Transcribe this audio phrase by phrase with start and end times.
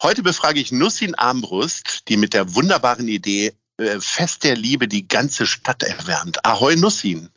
[0.00, 5.08] Heute befrage ich Nussin Armbrust, die mit der wunderbaren Idee äh, Fest der Liebe die
[5.08, 6.44] ganze Stadt erwärmt.
[6.44, 7.30] Ahoi Nussin.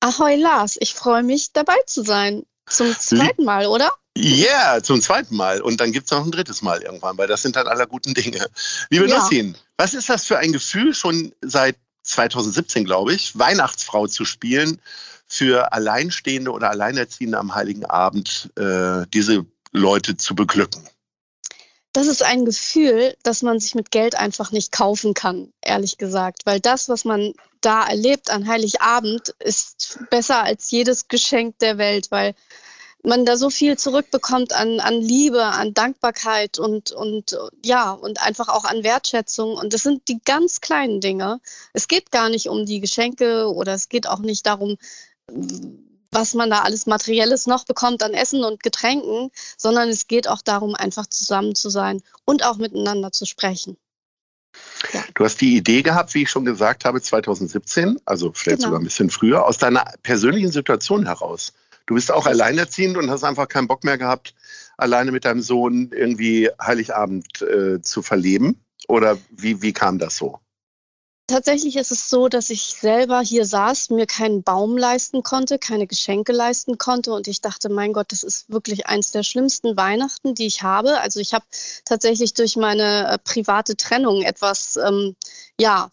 [0.00, 2.44] Ahoi Lars, ich freue mich dabei zu sein.
[2.66, 3.92] Zum zweiten Mal, oder?
[4.16, 5.60] Ja, yeah, zum zweiten Mal.
[5.60, 8.14] Und dann gibt es noch ein drittes Mal irgendwann, weil das sind dann aller guten
[8.14, 8.46] Dinge.
[8.88, 9.18] Liebe ja.
[9.18, 14.80] Nussin, was ist das für ein Gefühl, schon seit 2017, glaube ich, Weihnachtsfrau zu spielen,
[15.26, 20.88] für Alleinstehende oder Alleinerziehende am Heiligen Abend äh, diese Leute zu beglücken?
[21.96, 26.44] Das ist ein Gefühl, das man sich mit Geld einfach nicht kaufen kann, ehrlich gesagt.
[26.44, 32.10] Weil das, was man da erlebt an Heiligabend, ist besser als jedes Geschenk der Welt,
[32.10, 32.34] weil
[33.02, 38.48] man da so viel zurückbekommt an, an Liebe, an Dankbarkeit und, und ja, und einfach
[38.48, 39.54] auch an Wertschätzung.
[39.54, 41.40] Und das sind die ganz kleinen Dinge.
[41.72, 44.76] Es geht gar nicht um die Geschenke oder es geht auch nicht darum,
[46.10, 50.42] was man da alles Materielles noch bekommt an Essen und Getränken, sondern es geht auch
[50.42, 53.76] darum, einfach zusammen zu sein und auch miteinander zu sprechen.
[54.92, 55.04] Ja.
[55.14, 58.68] Du hast die Idee gehabt, wie ich schon gesagt habe, 2017, also vielleicht genau.
[58.68, 61.52] sogar ein bisschen früher, aus deiner persönlichen Situation heraus.
[61.86, 64.34] Du bist auch alleinerziehend und hast einfach keinen Bock mehr gehabt,
[64.76, 68.60] alleine mit deinem Sohn irgendwie Heiligabend äh, zu verleben.
[68.88, 70.40] Oder wie, wie kam das so?
[71.28, 75.88] Tatsächlich ist es so, dass ich selber hier saß, mir keinen Baum leisten konnte, keine
[75.88, 80.36] Geschenke leisten konnte und ich dachte, mein Gott, das ist wirklich eins der schlimmsten Weihnachten,
[80.36, 81.00] die ich habe.
[81.00, 81.44] Also ich habe
[81.84, 85.16] tatsächlich durch meine äh, private Trennung etwas, ähm,
[85.60, 85.90] ja,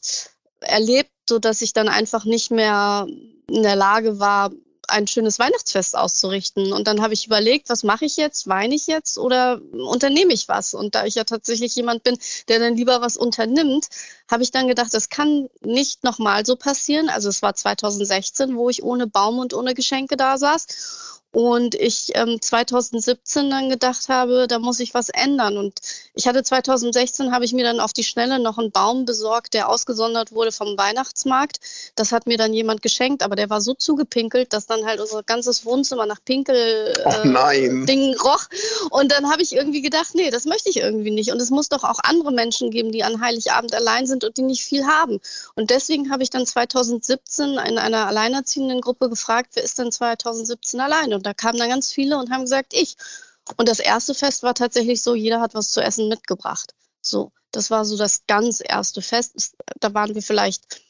[0.61, 3.07] erlebt, so dass ich dann einfach nicht mehr
[3.47, 4.51] in der Lage war,
[4.87, 6.73] ein schönes Weihnachtsfest auszurichten.
[6.73, 8.47] Und dann habe ich überlegt, was mache ich jetzt?
[8.47, 10.73] Weine ich jetzt oder unternehme ich was?
[10.73, 12.17] Und da ich ja tatsächlich jemand bin,
[12.47, 13.87] der dann lieber was unternimmt,
[14.29, 17.09] habe ich dann gedacht, das kann nicht nochmal so passieren.
[17.09, 20.67] Also es war 2016, wo ich ohne Baum und ohne Geschenke da saß.
[21.33, 25.57] Und ich ähm, 2017 dann gedacht habe, da muss ich was ändern.
[25.57, 25.81] Und
[26.13, 29.67] ich hatte 2016, habe ich mir dann auf die Schnelle noch einen Baum besorgt, der
[29.67, 31.59] ausgesondert wurde vom Weihnachtsmarkt.
[31.95, 35.23] Das hat mir dann jemand geschenkt, aber der war so zugepinkelt, dass dann halt unser
[35.23, 37.27] ganzes Wohnzimmer nach Pinkel äh,
[38.13, 38.45] roch.
[38.91, 41.31] Und dann habe ich irgendwie gedacht, nee, das möchte ich irgendwie nicht.
[41.31, 44.43] Und es muss doch auch andere Menschen geben, die an Heiligabend allein sind und die
[44.43, 45.19] nicht viel haben.
[45.55, 50.79] Und deswegen habe ich dann 2017 in einer alleinerziehenden Gruppe gefragt, wer ist denn 2017
[50.79, 51.22] allein?
[51.23, 52.97] Und da kamen dann ganz viele und haben gesagt, ich.
[53.55, 56.73] Und das erste Fest war tatsächlich so, jeder hat was zu essen mitgebracht.
[57.01, 59.55] So, das war so das ganz erste Fest.
[59.79, 60.81] Da waren wir vielleicht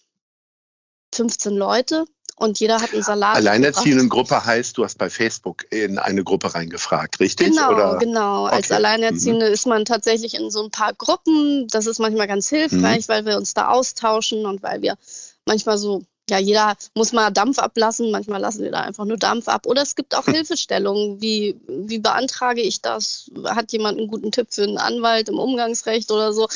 [1.13, 2.05] 15 Leute
[2.35, 3.35] und jeder hat einen Salat.
[3.35, 7.49] Alleinerziehenden Gruppe heißt, du hast bei Facebook in eine Gruppe reingefragt, richtig?
[7.49, 7.97] Genau, Oder?
[7.99, 8.45] genau.
[8.45, 8.55] Okay.
[8.55, 9.53] Als Alleinerziehende mhm.
[9.53, 11.67] ist man tatsächlich in so ein paar Gruppen.
[11.67, 13.13] Das ist manchmal ganz hilfreich, mhm.
[13.13, 14.97] weil wir uns da austauschen und weil wir
[15.45, 18.09] manchmal so ja, jeder muss mal Dampf ablassen.
[18.11, 19.65] Manchmal lassen wir da einfach nur Dampf ab.
[19.65, 21.21] Oder es gibt auch Hilfestellungen.
[21.21, 23.29] Wie, wie beantrage ich das?
[23.45, 26.47] Hat jemand einen guten Tipp für einen Anwalt im Umgangsrecht oder so?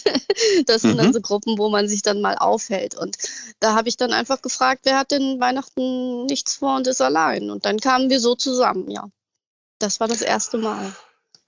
[0.66, 0.98] das sind mhm.
[0.98, 2.96] dann so Gruppen, wo man sich dann mal aufhält.
[2.96, 3.16] Und
[3.60, 7.50] da habe ich dann einfach gefragt, wer hat denn Weihnachten nichts vor und ist allein?
[7.50, 9.08] Und dann kamen wir so zusammen, ja.
[9.78, 10.92] Das war das erste Mal.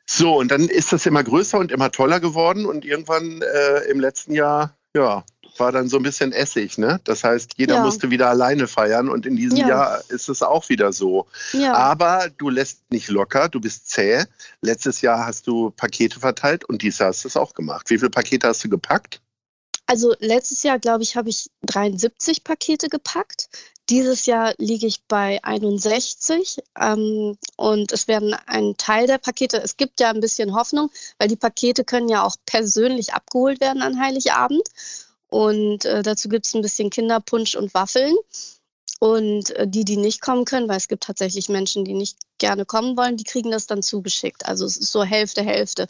[0.06, 2.66] So, und dann ist das immer größer und immer toller geworden.
[2.66, 5.24] Und irgendwann äh, im letzten Jahr, ja,
[5.56, 7.00] war dann so ein bisschen Essig, ne?
[7.04, 7.82] Das heißt, jeder ja.
[7.82, 9.68] musste wieder alleine feiern und in diesem ja.
[9.68, 11.26] Jahr ist es auch wieder so.
[11.52, 11.74] Ja.
[11.74, 14.24] Aber du lässt nicht locker, du bist zäh.
[14.60, 17.90] Letztes Jahr hast du Pakete verteilt und dieses Jahr hast du es auch gemacht.
[17.90, 19.20] Wie viele Pakete hast du gepackt?
[19.88, 23.48] Also letztes Jahr, glaube ich, habe ich 73 Pakete gepackt.
[23.88, 29.78] Dieses Jahr liege ich bei 61 ähm, und es werden ein Teil der Pakete, es
[29.78, 33.98] gibt ja ein bisschen Hoffnung, weil die Pakete können ja auch persönlich abgeholt werden an
[33.98, 34.68] Heiligabend.
[35.28, 38.16] Und äh, dazu gibt es ein bisschen Kinderpunsch und Waffeln.
[39.00, 42.64] Und äh, die, die nicht kommen können, weil es gibt tatsächlich Menschen, die nicht gerne
[42.64, 44.46] kommen wollen, die kriegen das dann zugeschickt.
[44.46, 45.86] Also es ist so Hälfte, Hälfte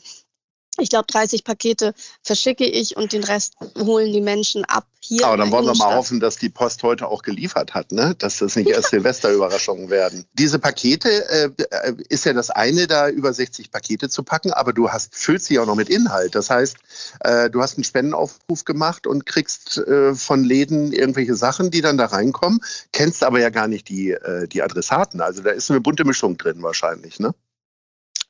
[0.79, 4.87] ich glaube, 30 Pakete verschicke ich und den Rest holen die Menschen ab.
[5.01, 8.15] Hier Aber dann wollen wir mal hoffen, dass die Post heute auch geliefert hat, ne?
[8.19, 10.25] dass das nicht erst Silvesterüberraschungen werden.
[10.33, 14.91] Diese Pakete äh, ist ja das eine, da über 60 Pakete zu packen, aber du
[14.91, 16.35] hast, füllst sie auch noch mit Inhalt.
[16.35, 16.77] Das heißt,
[17.21, 21.97] äh, du hast einen Spendenaufruf gemacht und kriegst äh, von Läden irgendwelche Sachen, die dann
[21.97, 22.61] da reinkommen,
[22.93, 25.21] kennst aber ja gar nicht die, äh, die Adressaten.
[25.21, 27.35] Also da ist eine bunte Mischung drin wahrscheinlich, ne?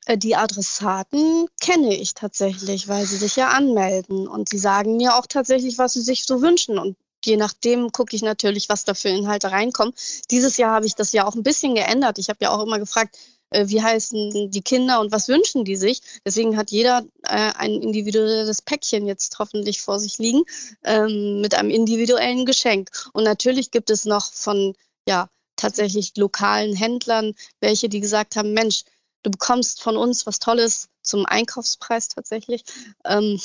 [0.05, 5.15] Äh, die Adressaten kenne ich tatsächlich, weil sie sich ja anmelden und sie sagen mir
[5.15, 6.77] auch tatsächlich, was sie sich so wünschen.
[6.77, 9.93] Und je nachdem gucke ich natürlich, was da für Inhalte reinkommen.
[10.31, 12.17] Dieses Jahr habe ich das ja auch ein bisschen geändert.
[12.17, 13.17] Ich habe ja auch immer gefragt,
[13.51, 16.01] äh, wie heißen die Kinder und was wünschen die sich.
[16.25, 20.43] Deswegen hat jeder äh, ein individuelles Päckchen jetzt hoffentlich vor sich liegen
[20.83, 22.89] ähm, mit einem individuellen Geschenk.
[23.13, 24.75] Und natürlich gibt es noch von
[25.07, 28.83] ja tatsächlich lokalen Händlern welche, die gesagt haben, Mensch,
[29.23, 32.63] du bekommst von uns was Tolles zum Einkaufspreis tatsächlich.
[33.05, 33.39] Ähm,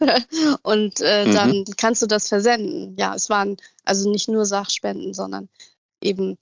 [0.62, 1.34] und äh, mhm.
[1.34, 2.96] dann kannst du das versenden.
[2.96, 5.48] Ja, es waren also nicht nur Sachspenden, sondern
[6.02, 6.36] eben,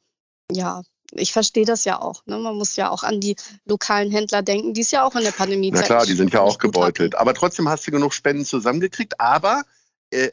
[0.53, 0.83] ja,
[1.13, 2.25] ich verstehe das ja auch.
[2.27, 2.39] Ne?
[2.39, 5.33] Man muss ja auch an die lokalen Händler denken, die es ja auch in der
[5.33, 7.15] Pandemie Na klar, die sind ja auch gebeutelt.
[7.15, 9.21] Aber trotzdem hast du genug Spenden zusammengekriegt.
[9.21, 9.63] Aber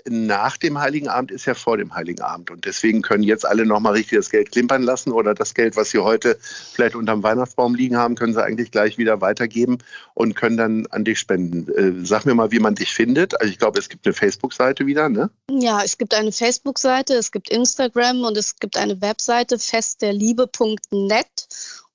[0.07, 2.51] nach dem Heiligen Abend ist ja vor dem Heiligen Abend.
[2.51, 5.89] Und deswegen können jetzt alle nochmal richtig das Geld klimpern lassen oder das Geld, was
[5.89, 9.79] sie heute vielleicht unterm Weihnachtsbaum liegen haben, können sie eigentlich gleich wieder weitergeben
[10.13, 11.71] und können dann an dich spenden.
[11.73, 13.39] Äh, sag mir mal, wie man dich findet.
[13.41, 15.31] Also ich glaube, es gibt eine Facebook-Seite wieder, ne?
[15.49, 21.47] Ja, es gibt eine Facebook-Seite, es gibt Instagram und es gibt eine Webseite festderliebe.net.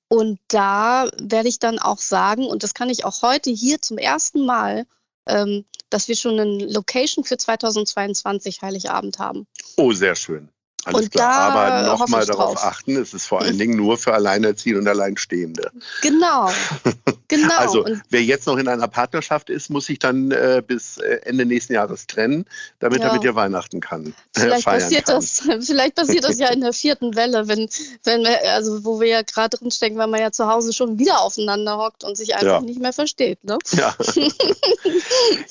[0.09, 3.97] Und da werde ich dann auch sagen, und das kann ich auch heute hier zum
[3.97, 4.85] ersten Mal
[5.29, 9.47] ähm, dass wir schon eine Location für 2022 Heiligabend haben.
[9.77, 10.49] Oh, sehr schön.
[10.89, 12.63] Alles und klar, aber nochmal darauf drauf.
[12.63, 15.71] achten, es ist vor allen Dingen nur für Alleinerziehende und Alleinstehende.
[16.01, 16.51] Genau.
[17.27, 17.57] genau.
[17.57, 21.45] also wer jetzt noch in einer Partnerschaft ist, muss sich dann äh, bis äh, Ende
[21.45, 22.45] nächsten Jahres trennen,
[22.79, 23.07] damit ja.
[23.07, 24.13] er mit dir Weihnachten kann.
[24.35, 25.15] Äh, vielleicht passiert kann.
[25.15, 27.67] das, vielleicht passiert das ja in der vierten Welle, wenn,
[28.03, 30.99] wenn wir, also wo wir ja gerade drin stecken, weil man ja zu Hause schon
[30.99, 32.61] wieder aufeinander hockt und sich einfach ja.
[32.61, 33.43] nicht mehr versteht.
[33.43, 33.57] Ne?
[33.71, 33.95] Ja.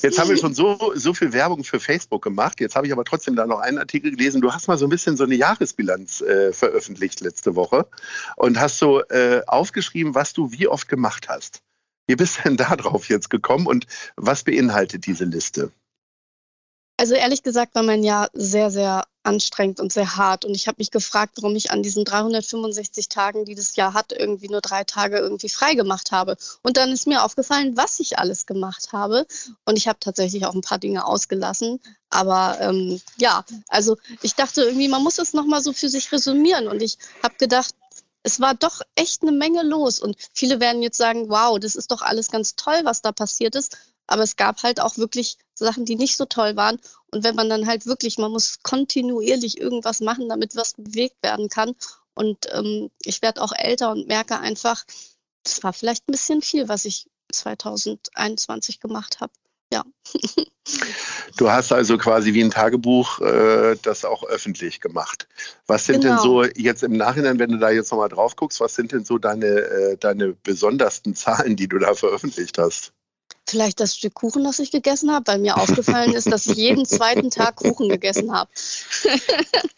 [0.00, 2.60] jetzt haben wir schon so, so viel Werbung für Facebook gemacht.
[2.60, 4.40] Jetzt habe ich aber trotzdem da noch einen Artikel gelesen.
[4.40, 7.86] Du hast mal so ein bisschen so eine Jahresbilanz äh, veröffentlicht letzte Woche
[8.36, 11.62] und hast so äh, aufgeschrieben, was du wie oft gemacht hast.
[12.06, 13.86] Wie bist denn da drauf jetzt gekommen und
[14.16, 15.70] was beinhaltet diese Liste?
[16.96, 20.44] Also ehrlich gesagt war mein Jahr sehr, sehr anstrengend und sehr hart.
[20.46, 24.12] Und ich habe mich gefragt, warum ich an diesen 365 Tagen, die das Jahr hat,
[24.12, 26.36] irgendwie nur drei Tage irgendwie frei gemacht habe.
[26.62, 29.26] Und dann ist mir aufgefallen, was ich alles gemacht habe.
[29.66, 31.78] Und ich habe tatsächlich auch ein paar Dinge ausgelassen.
[32.08, 36.66] Aber ähm, ja, also ich dachte irgendwie, man muss es nochmal so für sich resümieren.
[36.66, 37.74] Und ich habe gedacht,
[38.22, 40.00] es war doch echt eine Menge los.
[40.00, 43.54] Und viele werden jetzt sagen, wow, das ist doch alles ganz toll, was da passiert
[43.54, 43.76] ist.
[44.08, 46.80] Aber es gab halt auch wirklich Sachen, die nicht so toll waren.
[47.12, 51.48] Und wenn man dann halt wirklich, man muss kontinuierlich irgendwas machen, damit was bewegt werden
[51.48, 51.74] kann.
[52.14, 54.84] Und ähm, ich werde auch älter und merke einfach,
[55.44, 59.32] es war vielleicht ein bisschen viel, was ich 2021 gemacht habe.
[59.72, 59.84] Ja.
[61.38, 65.26] Du hast also quasi wie ein Tagebuch äh, das auch öffentlich gemacht.
[65.66, 66.14] Was sind genau.
[66.14, 69.04] denn so jetzt im Nachhinein, wenn du da jetzt nochmal drauf guckst, was sind denn
[69.04, 72.92] so deine, äh, deine besondersten Zahlen, die du da veröffentlicht hast?
[73.48, 76.84] Vielleicht das Stück Kuchen, das ich gegessen habe, weil mir aufgefallen ist, dass ich jeden
[76.84, 78.50] zweiten Tag Kuchen gegessen habe.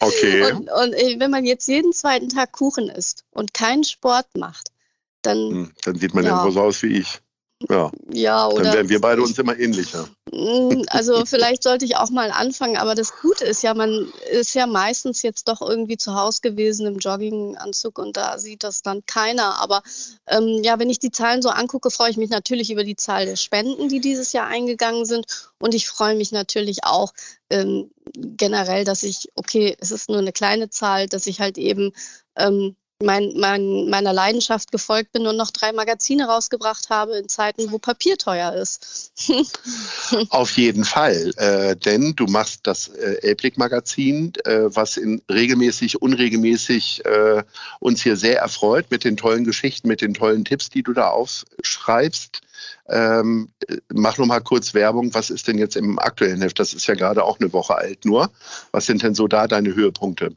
[0.02, 0.50] Okay.
[0.52, 4.72] Und, und, äh, wenn man jetzt jeden zweiten Tag Kuchen isst und keinen Sport macht,
[5.20, 5.36] dann.
[5.36, 7.20] Hm, dann sieht man ja so aus wie ich.
[7.68, 7.90] Ja.
[8.10, 10.08] ja oder Dann werden wir beide uns immer ähnlicher.
[10.32, 14.54] Mm, also vielleicht sollte ich auch mal anfangen, aber das Gute ist ja, man ist
[14.54, 19.04] ja meistens jetzt doch irgendwie zu Hause gewesen im Jogginganzug und da sieht das dann
[19.04, 19.60] keiner.
[19.60, 19.82] Aber
[20.26, 23.26] ähm, ja, wenn ich die Zahlen so angucke, freue ich mich natürlich über die Zahl
[23.26, 25.26] der Spenden, die dieses Jahr eingegangen sind.
[25.58, 27.12] Und ich freue mich natürlich auch
[27.50, 31.92] ähm, generell, dass ich, okay, es ist nur eine kleine Zahl, dass ich halt eben
[32.36, 37.70] ähm, mein, mein, meiner Leidenschaft gefolgt bin und noch drei Magazine rausgebracht habe in Zeiten,
[37.72, 39.12] wo Papier teuer ist.
[40.30, 47.04] Auf jeden Fall, äh, denn du machst das äh, Elblick-Magazin, äh, was in regelmäßig, unregelmäßig
[47.06, 47.42] äh,
[47.80, 51.08] uns hier sehr erfreut mit den tollen Geschichten, mit den tollen Tipps, die du da
[51.08, 52.42] aufschreibst.
[52.88, 53.50] Ähm,
[53.92, 55.14] mach noch mal kurz Werbung.
[55.14, 56.58] Was ist denn jetzt im aktuellen Heft?
[56.58, 58.30] Das ist ja gerade auch eine Woche alt nur.
[58.72, 60.34] Was sind denn so da deine Höhepunkte?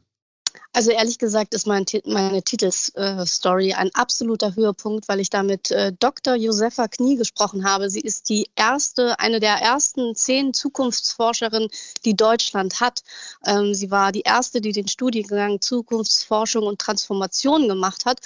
[0.74, 5.70] Also ehrlich gesagt ist mein, meine Titelstory äh, ein absoluter Höhepunkt, weil ich da mit
[5.70, 6.34] äh, Dr.
[6.34, 7.88] Josefa Knie gesprochen habe.
[7.90, 11.68] Sie ist die erste, eine der ersten zehn Zukunftsforscherinnen,
[12.04, 13.04] die Deutschland hat.
[13.46, 18.18] Ähm, sie war die erste, die den Studiengang Zukunftsforschung und Transformation gemacht hat.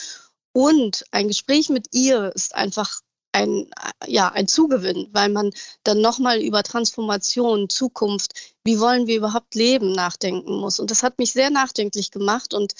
[0.53, 3.03] Und ein Gespräch mit ihr ist einfach
[3.39, 3.71] ein,
[4.07, 5.51] ja, ein Zugewinn, weil man
[5.85, 10.79] dann nochmal über Transformation, Zukunft, wie wollen wir überhaupt leben, nachdenken muss.
[10.79, 12.75] Und das hat mich sehr nachdenklich gemacht und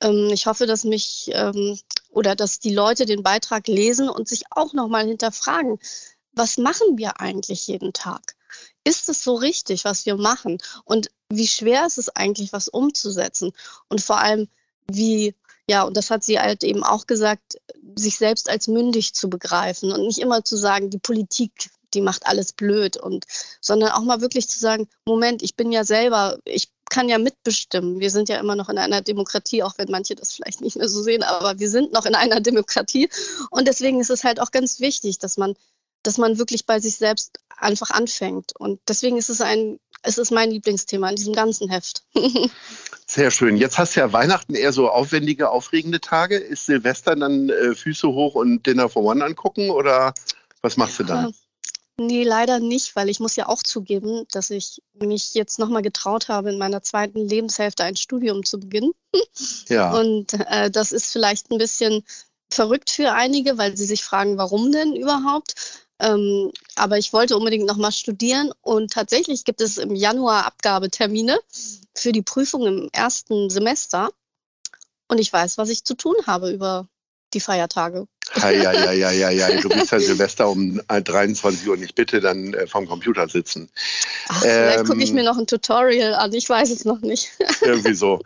[0.00, 1.78] ähm, ich hoffe, dass mich ähm,
[2.10, 5.78] oder dass die Leute den Beitrag lesen und sich auch nochmal hinterfragen,
[6.32, 8.36] was machen wir eigentlich jeden Tag?
[8.84, 10.58] Ist es so richtig, was wir machen?
[10.84, 13.52] Und wie schwer ist es eigentlich, was umzusetzen?
[13.88, 14.48] Und vor allem,
[14.90, 15.34] wie
[15.68, 17.58] ja, und das hat sie halt eben auch gesagt,
[17.94, 22.26] sich selbst als mündig zu begreifen und nicht immer zu sagen, die Politik, die macht
[22.26, 23.26] alles blöd und,
[23.60, 28.00] sondern auch mal wirklich zu sagen, Moment, ich bin ja selber, ich kann ja mitbestimmen.
[28.00, 30.88] Wir sind ja immer noch in einer Demokratie, auch wenn manche das vielleicht nicht mehr
[30.88, 33.10] so sehen, aber wir sind noch in einer Demokratie.
[33.50, 35.54] Und deswegen ist es halt auch ganz wichtig, dass man,
[36.02, 38.52] dass man wirklich bei sich selbst einfach anfängt.
[38.58, 42.04] Und deswegen ist es ein, es ist mein Lieblingsthema in diesem ganzen Heft.
[43.06, 43.56] Sehr schön.
[43.56, 46.36] Jetzt hast du ja Weihnachten eher so aufwendige, aufregende Tage.
[46.36, 50.14] Ist Silvester dann äh, Füße hoch und Dinner for One angucken oder
[50.60, 51.32] was machst du dann?
[52.00, 56.28] Nee, leider nicht, weil ich muss ja auch zugeben, dass ich mich jetzt nochmal getraut
[56.28, 58.92] habe, in meiner zweiten Lebenshälfte ein Studium zu beginnen.
[59.68, 59.92] Ja.
[59.92, 62.04] Und äh, das ist vielleicht ein bisschen
[62.50, 65.87] verrückt für einige, weil sie sich fragen, warum denn überhaupt?
[66.00, 71.40] Ähm, aber ich wollte unbedingt nochmal studieren und tatsächlich gibt es im Januar Abgabetermine
[71.94, 74.10] für die Prüfung im ersten Semester.
[75.08, 76.86] Und ich weiß, was ich zu tun habe über
[77.34, 78.06] die Feiertage.
[78.36, 79.60] Ja, ja, ja, ja, ja, ja.
[79.60, 83.68] Du bist ja Silvester um 23 Uhr nicht bitte dann äh, vom Computer sitzen.
[84.28, 87.30] Ach, vielleicht ähm, gucke ich mir noch ein Tutorial an, ich weiß es noch nicht.
[87.62, 88.20] Irgendwie so.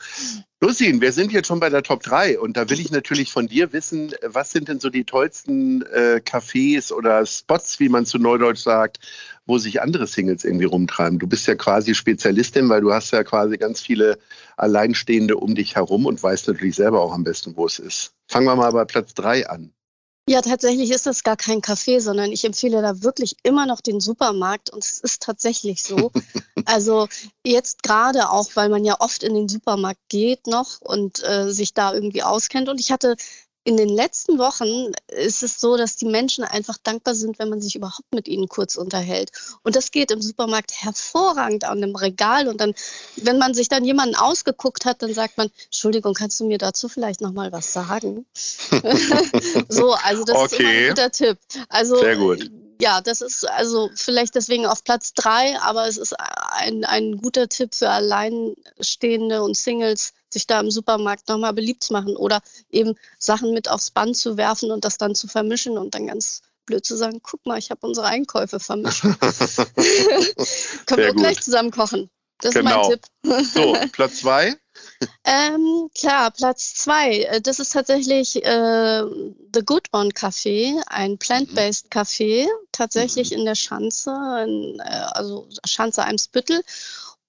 [0.60, 3.48] Lusin, wir sind jetzt schon bei der Top 3 und da will ich natürlich von
[3.48, 8.18] dir wissen, was sind denn so die tollsten äh, Cafés oder Spots, wie man zu
[8.18, 9.00] Neudeutsch sagt,
[9.44, 11.18] wo sich andere Singles irgendwie rumtreiben.
[11.18, 14.18] Du bist ja quasi Spezialistin, weil du hast ja quasi ganz viele
[14.56, 18.12] Alleinstehende um dich herum und weißt natürlich selber auch am besten, wo es ist.
[18.28, 19.72] Fangen wir mal bei Platz 3 an.
[20.28, 23.98] Ja, tatsächlich ist das gar kein Café, sondern ich empfehle da wirklich immer noch den
[23.98, 26.12] Supermarkt und es ist tatsächlich so.
[26.64, 27.08] also
[27.44, 31.74] jetzt gerade auch, weil man ja oft in den Supermarkt geht noch und äh, sich
[31.74, 32.68] da irgendwie auskennt.
[32.68, 33.16] Und ich hatte
[33.64, 37.60] in den letzten Wochen ist es so, dass die Menschen einfach dankbar sind, wenn man
[37.60, 39.30] sich überhaupt mit ihnen kurz unterhält.
[39.62, 42.48] Und das geht im Supermarkt hervorragend an dem Regal.
[42.48, 42.74] Und dann,
[43.16, 46.88] wenn man sich dann jemanden ausgeguckt hat, dann sagt man, Entschuldigung, kannst du mir dazu
[46.88, 48.26] vielleicht noch mal was sagen?
[49.68, 50.44] so, also das okay.
[50.44, 51.38] ist immer ein guter Tipp.
[51.68, 52.50] Also, Sehr gut
[52.82, 57.48] ja, das ist also vielleicht deswegen auf Platz drei, aber es ist ein, ein guter
[57.48, 62.94] Tipp für Alleinstehende und Singles, sich da im Supermarkt nochmal beliebt zu machen oder eben
[63.18, 66.84] Sachen mit aufs Band zu werfen und das dann zu vermischen und dann ganz blöd
[66.84, 69.02] zu sagen, guck mal, ich habe unsere Einkäufe vermischt.
[70.86, 72.08] Können wir gleich zusammen kochen.
[72.40, 72.90] Das genau.
[72.90, 73.46] ist mein Tipp.
[73.54, 74.56] so, Platz zwei.
[75.24, 77.20] Ähm, klar, Platz zwei.
[77.20, 79.02] Äh, das ist tatsächlich äh,
[79.54, 83.38] The Good One Café, ein plant-based Café, tatsächlich mhm.
[83.38, 84.10] in der Schanze,
[84.44, 86.62] in, äh, also Schanze Eimsbüttel.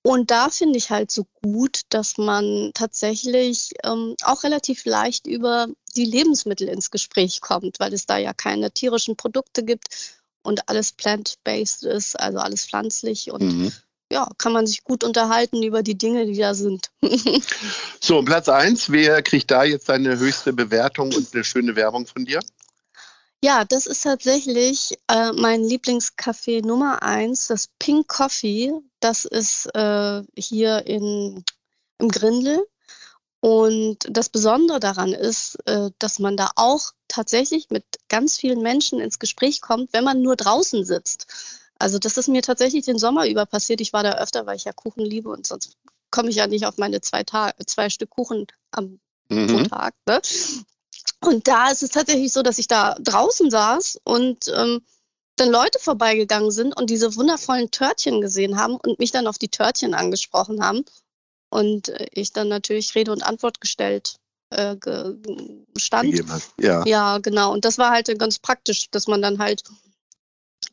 [0.04, 5.68] Und da finde ich halt so gut, dass man tatsächlich ähm, auch relativ leicht über
[5.96, 9.88] die Lebensmittel ins Gespräch kommt, weil es da ja keine tierischen Produkte gibt
[10.44, 13.72] und alles plant-based ist, also alles pflanzlich und mhm
[14.14, 16.92] ja, kann man sich gut unterhalten über die Dinge, die da sind.
[18.00, 22.24] so, Platz 1, wer kriegt da jetzt deine höchste Bewertung und eine schöne Werbung von
[22.24, 22.40] dir?
[23.44, 28.72] Ja, das ist tatsächlich äh, mein Lieblingscafé Nummer 1, das Pink Coffee.
[29.02, 31.44] Das ist äh, hier in,
[31.98, 32.66] im Grindel.
[33.42, 39.02] Und das Besondere daran ist, äh, dass man da auch tatsächlich mit ganz vielen Menschen
[39.02, 41.28] ins Gespräch kommt, wenn man nur draußen sitzt.
[41.78, 43.82] Also das ist mir tatsächlich den Sommer über passiert.
[43.82, 45.76] Ich war da öfter, weil ich ja Kuchen liebe und sonst
[46.12, 49.48] komme ich ja nicht auf meine zwei, Tag zwei Stück Kuchen am mhm.
[49.48, 49.96] pro Tag.
[50.08, 50.22] Ne?
[51.26, 54.82] Und da ist es tatsächlich so, dass ich da draußen saß und ähm,
[55.38, 59.50] dann Leute vorbeigegangen sind und diese wundervollen Törtchen gesehen haben und mich dann auf die
[59.50, 60.86] Törtchen angesprochen haben.
[61.50, 64.18] Und äh, ich dann natürlich Rede und Antwort gestellt
[64.52, 64.76] äh,
[65.78, 66.14] stand.
[66.60, 66.86] Ja.
[66.86, 67.52] ja, genau.
[67.54, 69.64] Und das war halt ganz praktisch, dass man dann halt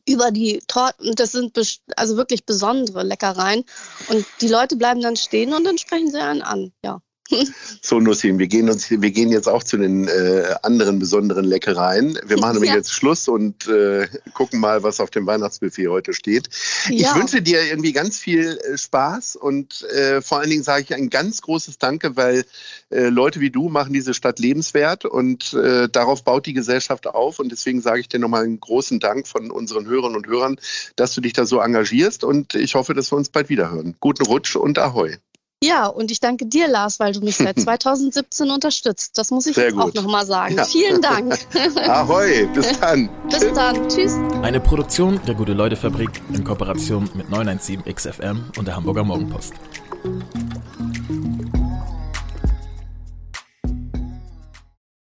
[0.07, 1.15] über die Torten.
[1.15, 1.57] Das sind
[1.95, 3.63] also wirklich besondere Leckereien.
[4.09, 6.71] Und die Leute bleiben dann stehen und dann sprechen sie einen an.
[6.83, 7.01] Ja.
[7.83, 12.19] So, Nussin, wir gehen uns, wir gehen jetzt auch zu den äh, anderen besonderen Leckereien.
[12.25, 12.75] Wir machen nämlich Ja.
[12.75, 16.49] jetzt Schluss und äh, gucken mal, was auf dem Weihnachtsbuffet heute steht.
[16.89, 17.15] Ich Ja.
[17.15, 21.09] wünsche dir irgendwie ganz viel äh, Spaß und äh, vor allen Dingen sage ich ein
[21.09, 22.45] ganz großes Danke, weil
[22.91, 27.39] äh, Leute wie du machen diese Stadt lebenswert und äh, darauf baut die Gesellschaft auf.
[27.39, 30.57] Und deswegen sage ich dir nochmal einen großen Dank von unseren Hörern und Hörern,
[30.97, 33.95] dass du dich da so engagierst und ich hoffe, dass wir uns bald wiederhören.
[33.99, 35.17] Guten Rutsch und Ahoi.
[35.63, 39.17] Ja, und ich danke dir, Lars, weil du mich seit 2017 unterstützt.
[39.17, 39.95] Das muss ich Sehr jetzt auch gut.
[39.95, 40.55] nochmal sagen.
[40.55, 40.65] Ja.
[40.65, 41.37] Vielen Dank.
[41.87, 43.09] Ahoi, bis dann.
[43.29, 43.87] Bis dann.
[43.87, 44.15] Tschüss.
[44.41, 49.53] Eine Produktion der Gute-Leute-Fabrik in Kooperation mit 917 XFM und der Hamburger Morgenpost.